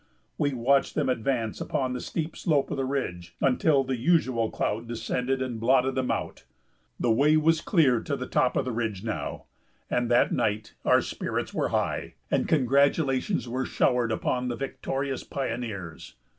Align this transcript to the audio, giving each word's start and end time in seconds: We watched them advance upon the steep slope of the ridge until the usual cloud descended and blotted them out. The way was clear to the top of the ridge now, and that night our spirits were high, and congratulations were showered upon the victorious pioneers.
We 0.39 0.51
watched 0.55 0.95
them 0.95 1.09
advance 1.09 1.61
upon 1.61 1.93
the 1.93 2.01
steep 2.01 2.35
slope 2.35 2.71
of 2.71 2.77
the 2.77 2.85
ridge 2.85 3.35
until 3.39 3.83
the 3.83 3.97
usual 3.97 4.49
cloud 4.49 4.87
descended 4.87 5.43
and 5.43 5.59
blotted 5.59 5.93
them 5.93 6.09
out. 6.09 6.43
The 6.99 7.11
way 7.11 7.37
was 7.37 7.61
clear 7.61 7.99
to 7.99 8.15
the 8.15 8.25
top 8.25 8.57
of 8.57 8.65
the 8.65 8.71
ridge 8.71 9.03
now, 9.03 9.43
and 9.91 10.09
that 10.09 10.31
night 10.31 10.73
our 10.85 11.01
spirits 11.03 11.53
were 11.53 11.67
high, 11.69 12.15
and 12.31 12.47
congratulations 12.47 13.47
were 13.47 13.63
showered 13.63 14.11
upon 14.11 14.47
the 14.47 14.55
victorious 14.55 15.23
pioneers. 15.23 16.15